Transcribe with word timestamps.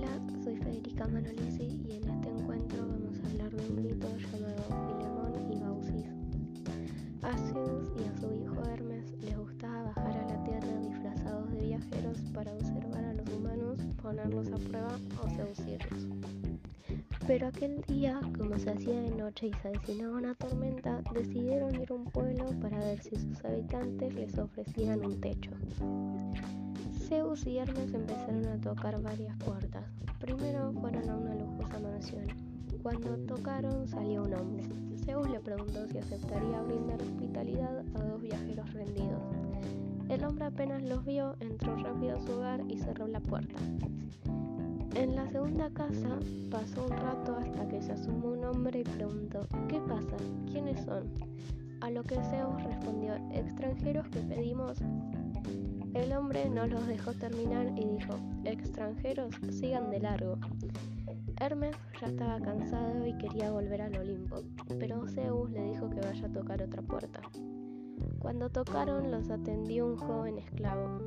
Hola, 0.00 0.18
soy 0.42 0.56
Federica 0.56 1.06
Manolesi 1.08 1.78
y 1.86 1.96
en 1.96 2.08
este 2.08 2.30
encuentro 2.30 2.86
vamos 2.88 3.18
a 3.18 3.28
hablar 3.28 3.50
de 3.50 3.68
un 3.68 3.82
mito 3.82 4.08
llamado 4.16 4.62
Filemón 4.88 5.52
y 5.52 5.60
Baucis. 5.60 6.06
A 7.20 7.36
Zeus 7.36 7.92
y 8.00 8.08
a 8.08 8.16
su 8.18 8.32
hijo 8.32 8.64
Hermes 8.64 9.12
les 9.20 9.36
gustaba 9.36 9.92
bajar 9.94 10.16
a 10.16 10.26
la 10.26 10.44
tierra 10.44 10.80
disfrazados 10.80 11.52
de 11.52 11.66
viajeros 11.66 12.16
para 12.32 12.50
observar 12.54 13.04
a 13.04 13.12
los 13.12 13.28
humanos, 13.28 13.78
ponerlos 14.00 14.50
a 14.50 14.56
prueba 14.56 14.98
o 15.22 15.28
seducirlos. 15.28 16.06
Pero 17.30 17.46
aquel 17.46 17.80
día, 17.82 18.20
como 18.36 18.58
se 18.58 18.70
hacía 18.70 19.00
de 19.02 19.12
noche 19.12 19.46
y 19.46 19.52
se 19.62 19.68
avecinaba 19.68 20.18
una 20.18 20.34
tormenta, 20.34 21.00
decidieron 21.14 21.80
ir 21.80 21.88
a 21.92 21.94
un 21.94 22.04
pueblo 22.06 22.44
para 22.60 22.76
ver 22.80 23.00
si 23.00 23.14
sus 23.14 23.44
habitantes 23.44 24.12
les 24.14 24.36
ofrecían 24.36 25.06
un 25.06 25.20
techo. 25.20 25.52
Zeus 27.06 27.46
y 27.46 27.58
Hermes 27.58 27.94
empezaron 27.94 28.46
a 28.46 28.60
tocar 28.60 29.00
varias 29.00 29.36
puertas. 29.44 29.84
Primero 30.18 30.72
fueron 30.72 31.08
a 31.08 31.16
una 31.16 31.34
lujosa 31.36 31.78
mansión. 31.78 32.26
Cuando 32.82 33.16
tocaron 33.18 33.86
salió 33.86 34.24
un 34.24 34.34
hombre. 34.34 34.64
Zeus 35.04 35.30
le 35.30 35.38
preguntó 35.38 35.86
si 35.86 35.98
aceptaría 35.98 36.62
brindar 36.62 37.00
hospitalidad 37.00 37.84
a 37.94 38.04
dos 38.06 38.20
viajeros 38.20 38.72
rendidos. 38.72 39.22
El 40.08 40.24
hombre 40.24 40.46
apenas 40.46 40.82
los 40.82 41.04
vio, 41.04 41.36
entró 41.38 41.76
rápido 41.76 42.16
a 42.16 42.20
su 42.22 42.32
hogar 42.32 42.60
y 42.68 42.76
cerró 42.78 43.06
la 43.06 43.20
puerta. 43.20 43.54
En 44.94 45.14
la 45.14 45.26
segunda 45.28 45.70
casa 45.70 46.18
pasó 46.50 46.84
un 46.84 46.96
rato 46.96 47.36
hasta 47.36 47.68
que 47.68 47.80
se 47.80 47.92
asomó 47.92 48.30
un 48.30 48.44
hombre 48.44 48.80
y 48.80 48.84
preguntó, 48.84 49.46
¿qué 49.68 49.78
pasa? 49.80 50.16
¿Quiénes 50.50 50.84
son? 50.84 51.04
A 51.80 51.90
lo 51.90 52.02
que 52.02 52.16
Zeus 52.16 52.62
respondió, 52.64 53.14
extranjeros 53.32 54.08
que 54.08 54.20
pedimos. 54.20 54.78
El 55.94 56.12
hombre 56.12 56.50
no 56.50 56.66
los 56.66 56.86
dejó 56.86 57.12
terminar 57.12 57.66
y 57.76 57.84
dijo, 57.84 58.14
extranjeros, 58.44 59.34
sigan 59.50 59.90
de 59.90 60.00
largo. 60.00 60.38
Hermes 61.40 61.76
ya 62.00 62.08
estaba 62.08 62.38
cansado 62.40 63.06
y 63.06 63.16
quería 63.16 63.50
volver 63.50 63.82
al 63.82 63.96
Olimpo, 63.96 64.42
pero 64.78 65.06
Zeus 65.06 65.50
le 65.50 65.64
dijo 65.70 65.88
que 65.88 66.00
vaya 66.00 66.26
a 66.26 66.32
tocar 66.32 66.62
otra 66.62 66.82
puerta. 66.82 67.22
Cuando 68.18 68.50
tocaron 68.50 69.10
los 69.10 69.30
atendió 69.30 69.86
un 69.86 69.96
joven 69.96 70.36
esclavo. 70.38 70.98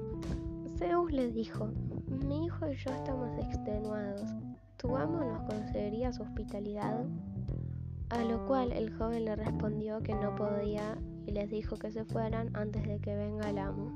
Zeus 0.84 1.14
le 1.14 1.32
dijo, 1.32 1.70
mi 2.28 2.46
hijo 2.46 2.68
y 2.68 2.76
yo 2.76 2.92
estamos 2.92 3.30
extenuados. 3.38 4.30
¿Tu 4.76 4.94
amo 4.98 5.24
nos 5.24 5.44
concedería 5.44 6.12
su 6.12 6.24
hospitalidad? 6.24 7.06
A 8.10 8.22
lo 8.26 8.46
cual 8.46 8.74
el 8.74 8.94
joven 8.94 9.24
le 9.24 9.38
respondió 9.38 10.04
que 10.04 10.14
no 10.14 10.36
podía 10.36 10.98
y 11.26 11.32
les 11.32 11.50
dijo 11.50 11.78
que 11.78 11.90
se 11.90 12.04
fueran 12.04 12.54
antes 12.54 12.86
de 12.86 13.00
que 13.00 13.16
venga 13.16 13.50
el 13.50 13.60
amo. 13.60 13.96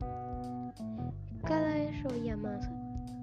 Cada 1.44 1.74
vez 1.74 2.02
llovía 2.02 2.38
más 2.38 2.70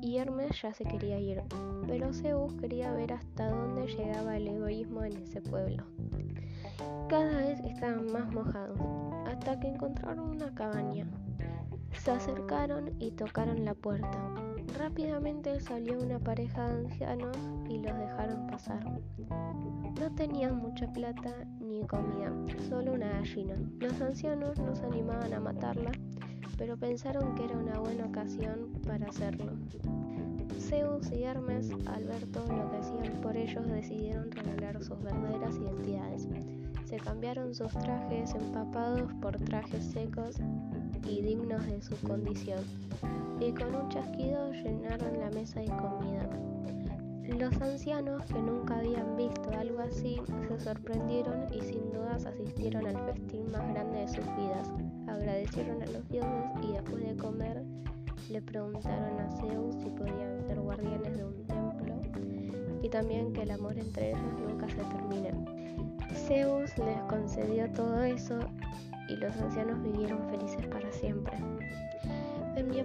y 0.03 0.19
Hermes 0.19 0.61
ya 0.61 0.75
se 0.75 0.85
quería 0.85 1.19
ir, 1.19 1.41
pero 1.87 2.13
Zeus 2.13 2.53
quería 2.57 2.93
ver 2.93 3.15
hasta 3.15 3.49
dónde 3.49 3.87
llegaba 3.87 4.37
el 4.37 4.47
egoísmo 4.47 5.05
en 5.05 5.17
ese 5.17 5.41
pueblo. 5.41 5.85
Cada 7.09 7.39
vez 7.39 7.61
estaban 7.61 8.13
más 8.13 8.31
mojados, 8.31 8.79
hasta 9.27 9.59
que 9.59 9.69
encontraron 9.69 10.29
una 10.29 10.55
cabaña. 10.55 11.07
Se 12.05 12.11
acercaron 12.11 12.91
y 12.99 13.13
tocaron 13.13 13.65
la 13.65 13.73
puerta. 13.73 14.31
Rápidamente 14.79 15.59
salió 15.59 15.99
una 15.99 16.19
pareja 16.19 16.69
de 16.69 16.87
ancianos 16.87 17.35
y 17.67 17.79
los 17.79 17.97
dejaron 17.97 18.47
pasar. 18.47 18.85
No 19.99 20.15
tenían 20.15 20.57
mucha 20.57 20.87
plata 20.93 21.33
ni 21.61 21.81
comida, 21.87 22.31
solo 22.69 22.93
una 22.93 23.09
gallina. 23.09 23.55
Los 23.81 23.99
ancianos 24.03 24.59
no 24.59 24.77
se 24.77 24.85
animaban 24.85 25.33
a 25.33 25.41
matarla, 25.41 25.93
pero 26.59 26.77
pensaron 26.77 27.35
que 27.37 27.47
era 27.47 27.57
una 27.57 27.79
buena 27.79 28.05
ocasión 28.05 28.75
para 28.87 29.07
hacerlo. 29.07 29.53
Zeus 30.61 31.11
y 31.11 31.23
Hermes, 31.23 31.71
al 31.87 32.05
ver 32.05 32.27
todo 32.33 32.55
lo 32.55 32.71
que 32.71 32.77
hacían 32.77 33.21
por 33.23 33.35
ellos, 33.35 33.67
decidieron 33.67 34.31
revelar 34.31 34.85
sus 34.85 35.03
verdaderas 35.03 35.57
identidades. 35.57 36.29
Se 36.85 36.99
cambiaron 36.99 37.55
sus 37.55 37.73
trajes 37.73 38.35
empapados 38.35 39.11
por 39.23 39.39
trajes 39.39 39.83
secos 39.87 40.39
y 41.07 41.23
dignos 41.23 41.67
de 41.67 41.81
su 41.83 41.97
condición, 42.07 42.61
y 43.41 43.53
con 43.53 43.75
un 43.75 43.89
chasquido 43.89 44.53
llenaron 44.53 45.21
la 45.21 45.31
mesa 45.31 45.61
de 45.61 45.67
comida. 45.67 46.29
Los 47.39 47.61
ancianos, 47.61 48.25
que 48.27 48.41
nunca 48.41 48.79
habían 48.79 49.17
visto 49.17 49.51
algo 49.59 49.81
así, 49.81 50.21
se 50.49 50.61
sorprendieron 50.61 51.53
y 51.53 51.61
sin 51.63 51.91
dudas 51.91 52.27
asistieron 52.27 52.87
al 52.87 52.99
festín 53.07 53.51
más 53.51 53.67
grande 53.73 54.01
de 54.01 54.09
sus 54.09 54.25
vidas. 54.37 54.71
Agradecieron 55.09 55.83
a 55.83 55.87
los 55.87 56.09
dioses 56.09 56.51
y 56.63 56.73
después 56.73 57.07
de 57.07 57.17
comer 57.17 57.63
le 58.31 58.41
preguntaron 58.43 59.21
a 59.21 59.31
Zeus 59.41 59.75
si 59.77 59.91
podían 59.91 60.43
ser 60.47 60.61
guardianes 60.61 61.17
de 61.17 61.25
un 61.25 61.45
templo 61.45 61.95
y 62.83 62.89
también 62.89 63.33
que 63.33 63.43
el 63.43 63.51
amor 63.51 63.79
entre 63.79 64.11
ellos 64.11 64.41
nunca 64.47 64.69
se 64.69 64.77
termine. 64.77 65.33
Zeus 66.27 66.77
les 66.79 67.01
concedió 67.09 67.71
todo 67.73 68.03
eso 68.03 68.39
y 69.09 69.17
los 69.17 69.35
ancianos 69.37 69.83
vivieron 69.83 70.29
felices 70.29 70.67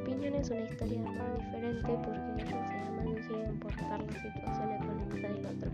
opinión 0.01 0.35
es 0.35 0.49
una 0.49 0.61
historia 0.61 1.01
muy 1.01 1.39
diferente 1.43 1.99
porque 2.03 2.43
ellos 2.43 2.67
se 2.67 2.77
aman 2.87 3.23
sin 3.27 3.39
importar 3.53 4.01
la 4.01 4.13
situación 4.13 4.71
económica 4.71 5.27
del 5.27 5.45
otro. 5.45 5.71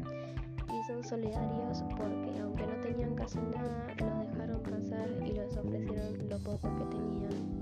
Y 0.74 0.84
son 0.88 1.04
solidarios 1.04 1.84
porque 1.98 2.40
aunque 2.42 2.66
no 2.66 2.76
tenían 2.82 3.16
casi 3.16 3.40
nada, 3.40 3.88
los 4.00 4.32
dejaron 4.32 4.62
pasar 4.64 5.10
y 5.26 5.32
les 5.32 5.56
ofrecieron 5.58 6.30
lo 6.30 6.40
poco 6.40 6.76
que 6.76 6.86
tenían. 6.96 7.56